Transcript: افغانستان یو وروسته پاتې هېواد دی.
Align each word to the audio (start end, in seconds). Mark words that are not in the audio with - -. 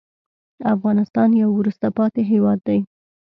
افغانستان 0.75 1.29
یو 1.41 1.49
وروسته 1.59 1.87
پاتې 1.97 2.21
هېواد 2.31 2.59
دی. 2.67 2.79